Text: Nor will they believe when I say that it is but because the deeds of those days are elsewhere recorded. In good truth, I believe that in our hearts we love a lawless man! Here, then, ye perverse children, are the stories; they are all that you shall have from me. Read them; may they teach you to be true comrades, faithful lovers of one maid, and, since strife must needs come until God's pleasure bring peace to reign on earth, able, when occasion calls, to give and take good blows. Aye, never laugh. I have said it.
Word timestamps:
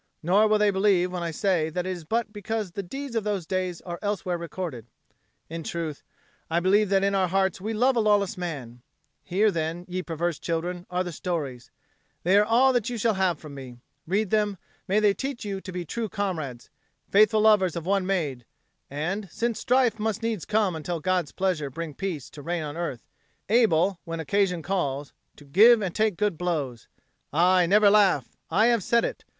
Nor 0.23 0.47
will 0.47 0.57
they 0.57 0.71
believe 0.71 1.11
when 1.11 1.21
I 1.21 1.29
say 1.29 1.69
that 1.69 1.85
it 1.85 1.91
is 1.91 2.05
but 2.05 2.33
because 2.33 2.71
the 2.71 2.81
deeds 2.81 3.15
of 3.15 3.23
those 3.23 3.45
days 3.45 3.81
are 3.81 3.99
elsewhere 4.01 4.35
recorded. 4.35 4.87
In 5.47 5.61
good 5.61 5.69
truth, 5.69 6.01
I 6.49 6.59
believe 6.59 6.89
that 6.89 7.03
in 7.03 7.13
our 7.13 7.27
hearts 7.27 7.61
we 7.61 7.71
love 7.73 7.95
a 7.95 7.99
lawless 7.99 8.35
man! 8.35 8.81
Here, 9.23 9.51
then, 9.51 9.85
ye 9.87 10.01
perverse 10.01 10.39
children, 10.39 10.87
are 10.89 11.03
the 11.03 11.11
stories; 11.11 11.69
they 12.23 12.35
are 12.35 12.43
all 12.43 12.73
that 12.73 12.89
you 12.89 12.97
shall 12.97 13.13
have 13.13 13.37
from 13.37 13.53
me. 13.53 13.77
Read 14.07 14.31
them; 14.31 14.57
may 14.87 14.99
they 14.99 15.13
teach 15.13 15.45
you 15.45 15.61
to 15.61 15.71
be 15.71 15.85
true 15.85 16.09
comrades, 16.09 16.71
faithful 17.11 17.41
lovers 17.41 17.75
of 17.75 17.85
one 17.85 18.07
maid, 18.07 18.43
and, 18.89 19.29
since 19.29 19.59
strife 19.59 19.99
must 19.99 20.23
needs 20.23 20.45
come 20.45 20.75
until 20.75 20.99
God's 20.99 21.31
pleasure 21.31 21.69
bring 21.69 21.93
peace 21.93 22.27
to 22.31 22.41
reign 22.41 22.63
on 22.63 22.75
earth, 22.75 23.05
able, 23.49 23.99
when 24.05 24.19
occasion 24.19 24.63
calls, 24.63 25.13
to 25.35 25.45
give 25.45 25.79
and 25.83 25.93
take 25.93 26.17
good 26.17 26.39
blows. 26.39 26.87
Aye, 27.31 27.67
never 27.67 27.91
laugh. 27.91 28.35
I 28.49 28.65
have 28.65 28.81
said 28.81 29.05
it. 29.05 29.25